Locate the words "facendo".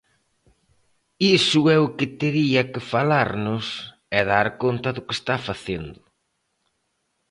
5.47-6.01